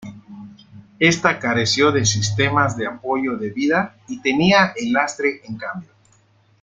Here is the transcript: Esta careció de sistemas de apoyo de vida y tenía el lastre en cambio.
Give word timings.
Esta 0.97 1.37
careció 1.37 1.91
de 1.91 2.07
sistemas 2.07 2.75
de 2.75 2.87
apoyo 2.87 3.37
de 3.37 3.51
vida 3.51 3.97
y 4.07 4.19
tenía 4.19 4.73
el 4.75 4.93
lastre 4.93 5.41
en 5.43 5.55
cambio. 5.59 5.89